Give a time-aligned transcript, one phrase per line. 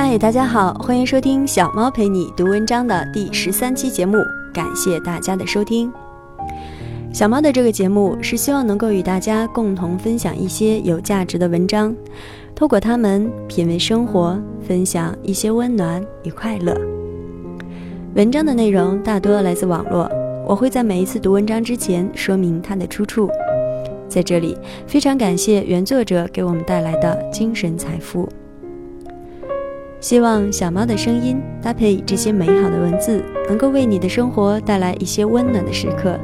[0.00, 4.16] 嗨，大家好，欢迎收听小猫陪你读文章的第十三期节目，
[4.54, 5.92] 感谢大家的收听。
[7.12, 11.92] 小猫的这个节目是希望能够与大家共同分享一些有价值的文章，
[12.54, 16.80] 透过它们品味生活，分享一些温暖与快乐。
[18.14, 20.08] 文章的内容大多来自网络，
[20.46, 23.28] 我会在每一次读文章之前说明它的出处。
[24.08, 24.56] 在这里，
[24.86, 28.28] 非常感谢原作者给我们带来的精神财富。
[30.00, 36.18] 希望小猫的声音搭配这些美好的文字，能够为你的生活带来一些温暖的时刻。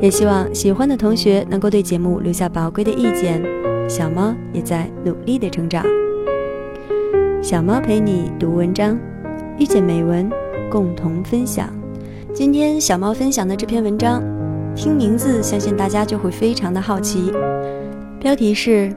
[0.00, 3.42] 也希望喜欢的同学能够对节目留下宝贵的意见。
[3.88, 5.84] 小猫也在努力的成长。
[7.42, 8.98] 小猫陪你读文章，
[9.58, 10.30] 遇见美文，
[10.70, 11.68] 共同分享。
[12.34, 14.22] 今天小猫分享的这篇文章，
[14.76, 17.32] 听名字相信大家就会非常的好奇。
[18.20, 18.94] 标题是：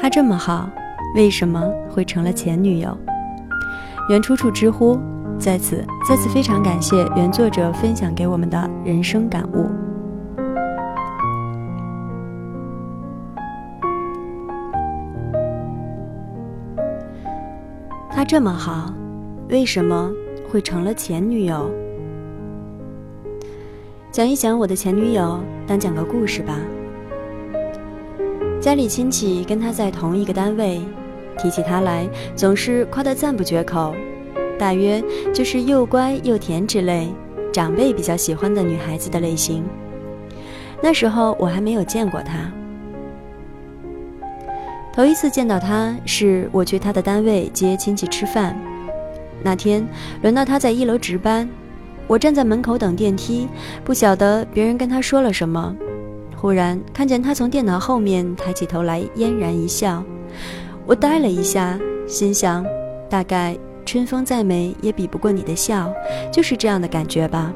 [0.00, 0.68] 他这么好。
[1.14, 2.96] 为什么会成了前女友？
[4.10, 4.98] 原出处知乎，
[5.38, 9.70] 在此再次非常感谢原作者分享给我们的人生感悟。
[18.10, 18.92] 他这么好，
[19.48, 20.10] 为什么
[20.50, 21.70] 会成了前女友？
[24.10, 26.58] 讲一讲我的前女友，当讲个故事吧。
[28.60, 30.82] 家里亲戚跟他在同一个单位。
[31.38, 33.94] 提起她来，总是夸得赞不绝口，
[34.58, 37.08] 大约就是又乖又甜之类，
[37.52, 39.64] 长辈比较喜欢的女孩子的类型。
[40.82, 42.52] 那时候我还没有见过她，
[44.92, 48.56] 头一次见到她是我去她的单位接亲戚吃饭。
[49.42, 49.86] 那天
[50.22, 51.48] 轮到她在一楼值班，
[52.06, 53.48] 我站在门口等电梯，
[53.82, 55.74] 不晓得别人跟她说了什么，
[56.36, 60.04] 忽然看见她从电脑后面抬起头来，嫣然一笑。
[60.86, 62.64] 我呆了一下，心想，
[63.08, 65.90] 大概春风再美也比不过你的笑，
[66.30, 67.52] 就是这样的感觉吧。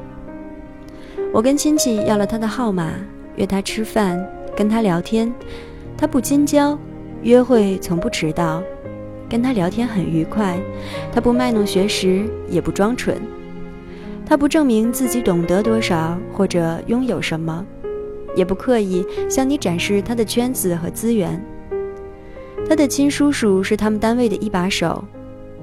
[1.31, 2.91] 我跟亲戚要了他的号码，
[3.35, 4.19] 约他吃饭，
[4.55, 5.31] 跟他聊天，
[5.95, 6.75] 他不金交，
[7.21, 8.63] 约会从不迟到，
[9.29, 10.59] 跟他聊天很愉快，
[11.11, 13.15] 他不卖弄学识，也不装蠢，
[14.25, 17.63] 他不证明自己懂得多少或者拥有什么，
[18.35, 21.39] 也不刻意向你展示他的圈子和资源。
[22.69, 25.03] 他的亲叔叔是他们单位的一把手，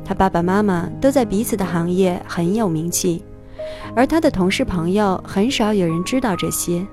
[0.04, 3.22] 他爸爸妈妈都在彼此的行业很有名气，
[3.94, 6.84] 而他的同事朋友很少有人知道这些。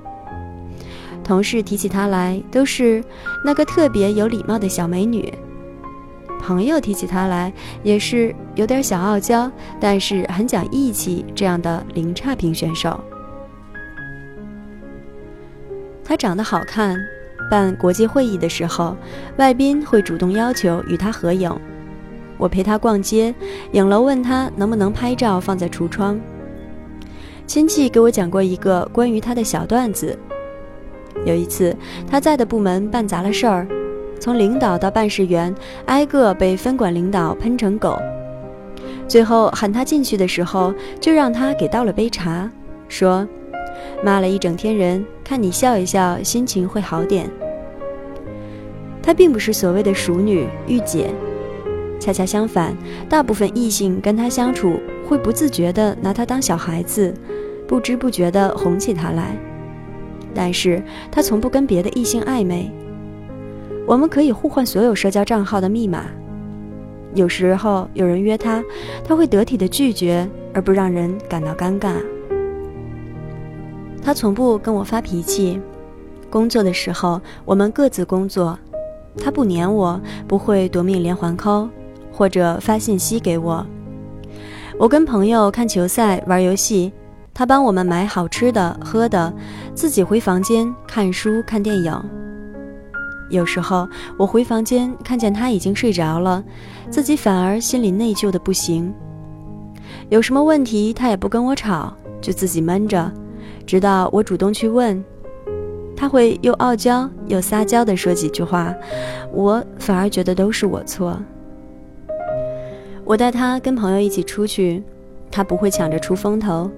[1.23, 3.03] 同事提起他来都是
[3.43, 5.33] 那个特别有礼貌的小美女，
[6.39, 7.51] 朋友提起他来
[7.81, 13.03] 也是有点小傲娇，但是很讲义气这样的零差评选手。
[16.05, 16.95] 他长得好看。
[17.49, 18.95] 办国际会议的时候，
[19.37, 21.51] 外宾会主动要求与他合影。
[22.37, 23.33] 我陪他逛街，
[23.73, 26.19] 影楼问他能不能拍照放在橱窗。
[27.45, 30.17] 亲戚给我讲过一个关于他的小段子。
[31.25, 31.75] 有一次，
[32.09, 33.67] 他在的部门办砸了事儿，
[34.19, 35.53] 从领导到办事员
[35.85, 37.99] 挨个被分管领导喷成狗。
[39.07, 42.49] 最后喊他进去的时候，就让他给倒了杯茶，
[42.87, 43.27] 说。
[44.03, 47.27] 骂了一整天人，看你笑一笑，心情会好点。
[49.01, 51.09] 她并不是所谓的熟女御姐，
[51.99, 52.77] 恰恰相反，
[53.09, 57.11] 大部分异性跟她相处会不自觉地拿她当小孩子，
[57.67, 59.35] 不知不觉地哄起她来。
[60.35, 62.71] 但是她从不跟别的异性暧昧。
[63.87, 66.05] 我们可以互换所有社交账号的密码。
[67.15, 68.63] 有时候有人约她，
[69.03, 71.95] 她会得体的拒绝，而不让人感到尴尬。
[74.03, 75.59] 他从不跟我发脾气，
[76.29, 78.59] 工作的时候我们各自工作，
[79.17, 81.69] 他不黏我，不会夺命连环 call，
[82.11, 83.65] 或者发信息给我。
[84.77, 86.91] 我跟朋友看球赛、玩游戏，
[87.33, 89.33] 他帮我们买好吃的、喝的，
[89.73, 92.03] 自己回房间看书、看电影。
[93.29, 93.87] 有时候
[94.17, 96.43] 我回房间看见他已经睡着了，
[96.89, 98.93] 自己反而心里内疚的不行。
[100.09, 103.09] 有什么问题他也不跟我吵，就自己闷着。
[103.65, 105.03] 直到我主动去问，
[105.95, 108.73] 他会又傲娇又撒娇地说几句话，
[109.31, 111.17] 我反而觉得都是我错。
[113.05, 114.81] 我带他跟朋友一起出去，
[115.29, 116.69] 他不会抢着出风头，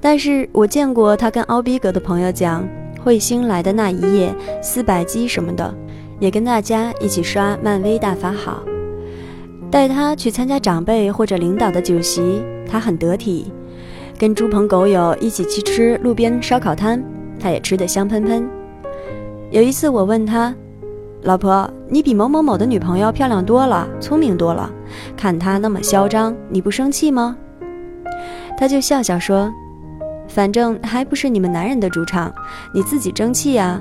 [0.00, 2.66] 但是我见过他跟凹逼格的朋友讲
[3.04, 5.72] 彗星来的那一夜四百击什么的，
[6.18, 8.62] 也跟大家一起刷漫威大法好。
[9.70, 13.52] 带他去参加长辈或者领导的酒席，他很得体。
[14.18, 17.00] 跟猪朋狗友一起去吃路边烧烤摊，
[17.38, 18.50] 他也吃得香喷喷。
[19.52, 20.52] 有一次我问他
[21.22, 24.68] ：“老婆，你比某某某的女朋友漂亮多了，聪明多了。
[25.16, 27.36] 看她那么嚣张，你不生气吗？”
[28.58, 29.48] 他就笑笑说
[30.26, 32.34] ：“反正还不是你们男人的主场，
[32.74, 33.80] 你自己争气呀。”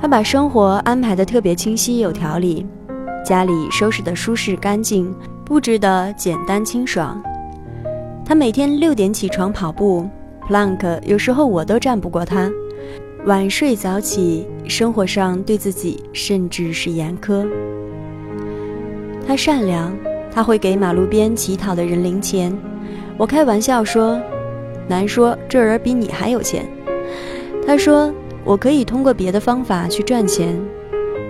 [0.00, 2.64] 他把生活安排的特别清晰有条理，
[3.24, 5.12] 家里收拾得舒适干净，
[5.44, 7.20] 布置得简单清爽。
[8.30, 10.08] 他每天六点起床跑步
[10.46, 12.48] ，plank 有时候我都战不过他。
[13.24, 17.44] 晚睡早起，生活上对自己甚至是严苛。
[19.26, 19.92] 他善良，
[20.30, 22.56] 他会给马路边乞讨的人零钱。
[23.16, 24.16] 我开玩笑说
[24.86, 26.64] ：“难说这人比你还有钱。”
[27.66, 28.14] 他说
[28.46, 30.56] ：“我可以通过别的方法去赚钱，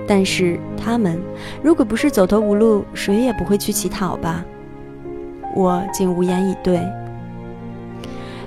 [0.07, 1.19] 但是他们
[1.63, 4.45] 如果不是走投无路，谁也不会去乞讨吧？”
[5.55, 6.81] 我竟无言以对。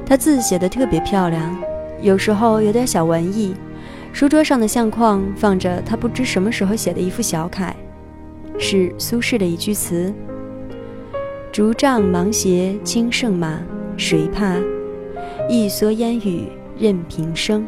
[0.05, 1.55] 他字写得特别漂亮。
[2.01, 3.55] 有时候有点小文艺，
[4.11, 7.73] 书桌上的相框放着他不知什么时候写的一幅小楷，
[8.59, 10.13] 是苏轼的一句词
[11.49, 13.57] ：“竹杖芒鞋轻胜马，
[13.95, 14.57] 谁怕？
[15.49, 17.65] 一蓑烟雨任平生。”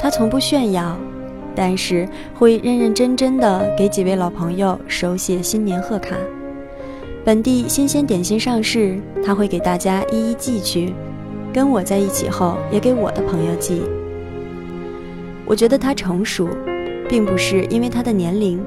[0.00, 0.96] 他从不炫耀，
[1.54, 6.16] 但是会认认真真的给几位老朋友手写新年贺卡。
[7.26, 10.94] 本地新鲜点心上市，他会给大家一一寄去。
[11.52, 13.82] 跟我在一起后，也给我的朋友寄。
[15.44, 16.48] 我觉得他成熟，
[17.08, 18.64] 并不是因为他的年龄，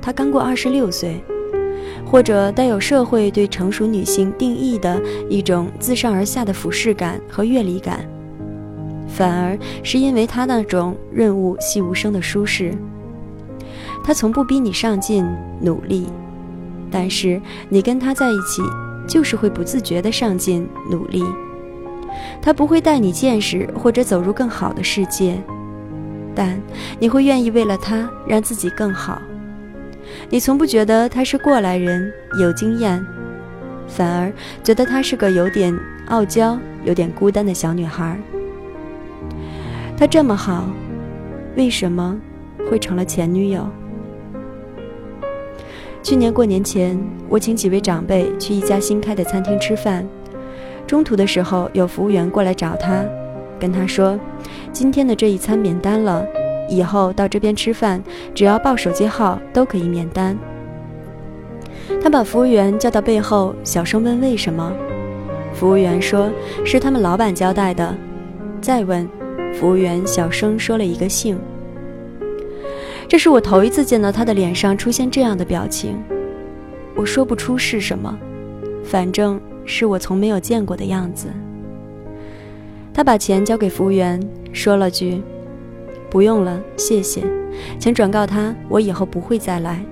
[0.00, 1.22] 他刚过二十六岁，
[2.06, 4.98] 或者带有社会对成熟女性定义的
[5.28, 8.08] 一种自上而下的俯视感和阅历感，
[9.08, 12.72] 反而是因为他那种润物细无声的舒适。
[14.02, 15.22] 他从不逼你上进
[15.60, 16.06] 努力，
[16.90, 18.62] 但是你跟他在一起，
[19.06, 21.24] 就是会不自觉的上进努力。
[22.42, 25.40] 他不会带你见识或者走入更好的世界，
[26.34, 26.60] 但
[26.98, 29.22] 你会愿意为了他让自己更好。
[30.28, 33.04] 你从不觉得他是过来人有经验，
[33.86, 34.32] 反而
[34.62, 35.78] 觉得他是个有点
[36.08, 38.18] 傲娇、有点孤单的小女孩。
[39.96, 40.68] 他这么好，
[41.56, 42.18] 为什么
[42.68, 43.68] 会成了前女友？
[46.02, 46.98] 去年过年前，
[47.28, 50.06] 我请几位长辈去一家新开的餐厅吃饭。
[50.86, 53.04] 中途的时候，有服务员过来找他，
[53.58, 54.18] 跟他说
[54.72, 56.26] ：“今天的这一餐免单了，
[56.68, 58.02] 以后到这边吃饭，
[58.34, 60.36] 只要报手机号都可以免单。”
[62.02, 64.72] 他把服务员叫到背后，小声问：“为什么？”
[65.52, 66.30] 服务员说
[66.64, 67.94] ：“是他们老板交代的。”
[68.62, 69.06] 再问，
[69.54, 71.38] 服务员小声说了一个姓。
[73.10, 76.00] 这是我头一次见到他的脸上出现这样的表情，
[76.94, 78.16] 我说不出是什么，
[78.84, 79.40] 反正。
[79.66, 81.28] 是我从没有见过的样子。
[82.92, 84.20] 他把钱交给服务员，
[84.52, 85.22] 说了句
[86.10, 87.22] ：“不用了，谢谢，
[87.78, 89.84] 请转告他，我以后不会再来。”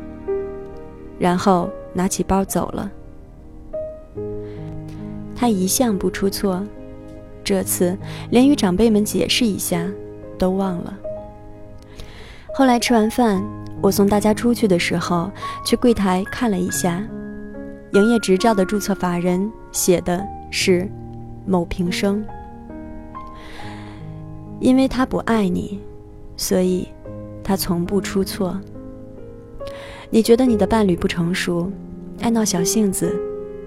[1.16, 2.90] 然后拿起包走了。
[5.36, 6.66] 他一向不出错，
[7.44, 7.96] 这次
[8.30, 9.86] 连与长辈们解释一下
[10.38, 10.98] 都忘了。
[12.58, 13.40] 后来吃完饭，
[13.80, 15.30] 我送大家出去的时候，
[15.64, 17.00] 去柜台看了一下。
[17.92, 20.90] 营业执照的注册法人写的是
[21.46, 22.20] 某平生，
[24.58, 25.78] 因为他不爱你，
[26.36, 26.88] 所以
[27.44, 28.60] 他从不出错。
[30.10, 31.70] 你觉得你的伴侣不成熟，
[32.20, 33.14] 爱闹小性子，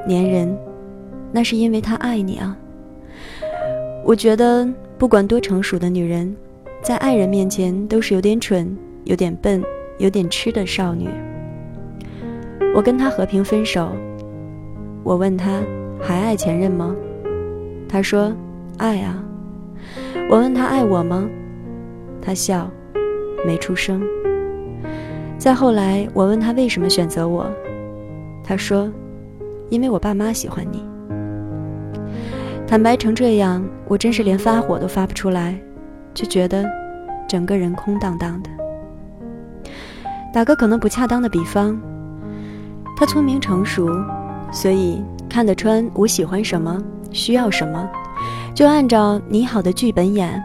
[0.09, 0.59] 粘人，
[1.31, 2.57] 那是因为他爱你啊。
[4.03, 6.35] 我觉得不管多成熟的女人，
[6.81, 9.63] 在爱人面前都是有点蠢、有点笨、
[9.99, 11.07] 有点痴的少女。
[12.73, 13.91] 我跟他和平分手。
[15.03, 15.61] 我问他
[15.99, 16.95] 还爱前任吗？
[17.87, 18.33] 他说
[18.77, 19.23] 爱啊。
[20.29, 21.29] 我问他爱我吗？
[22.19, 22.69] 他笑，
[23.45, 24.01] 没出声。
[25.37, 27.45] 再后来，我问他为什么选择我？
[28.43, 28.91] 他说，
[29.69, 30.83] 因为我爸妈喜欢你。
[32.65, 35.59] 坦白成这样，我真是连发火都发不出来，
[36.13, 36.65] 就觉得
[37.27, 38.49] 整个人空荡荡的。
[40.33, 41.79] 打个可能不恰当的比方，
[42.97, 43.89] 他聪明成熟。
[44.53, 47.89] 所以看得穿我喜欢什么，需要什么，
[48.53, 50.41] 就按照你好的剧本演。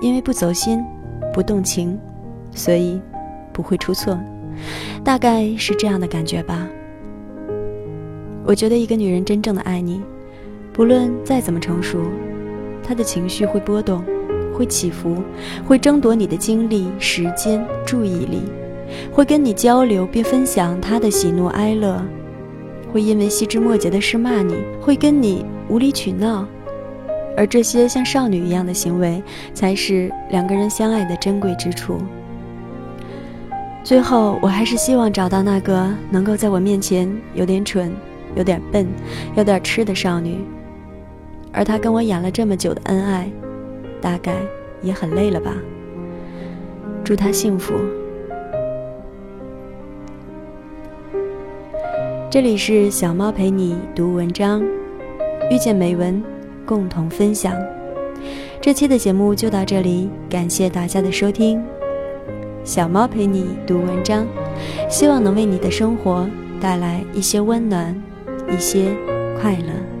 [0.00, 0.84] 因为不走心，
[1.32, 1.96] 不动情，
[2.50, 3.00] 所以
[3.52, 4.18] 不会出错。
[5.04, 6.66] 大概是这样的感觉吧。
[8.44, 10.02] 我觉得一个女人真正的爱你，
[10.72, 11.98] 不论再怎么成熟，
[12.82, 14.04] 她的情绪会波动，
[14.52, 15.22] 会起伏，
[15.66, 18.42] 会争夺你的精力、时间、注意力，
[19.10, 22.02] 会跟你交流并分享他的喜怒哀乐。
[22.92, 26.46] 会因为细枝末节的事骂你，会跟你无理取闹，
[27.34, 29.22] 而这些像少女一样的行为，
[29.54, 31.98] 才是两个人相爱的珍贵之处。
[33.82, 37.90] 最后，我还是希望找到那个能够在我面前有点蠢、
[38.36, 38.86] 有点笨、
[39.36, 40.44] 有点痴的少女。
[41.50, 43.30] 而他跟我演了这么久的恩爱，
[44.02, 44.34] 大概
[44.82, 45.54] 也很累了吧。
[47.02, 47.72] 祝他幸福。
[52.28, 54.62] 这里是小猫陪你读文章，
[55.50, 56.22] 遇见美文，
[56.64, 57.54] 共同分享。
[58.60, 61.62] 这期的节目就到这里，感谢大家的收听。
[62.64, 64.26] 小猫陪你读文章，
[64.88, 66.26] 希望能为你的生活
[66.60, 67.94] 带来一些温暖，
[68.48, 68.94] 一些
[69.38, 69.91] 快乐。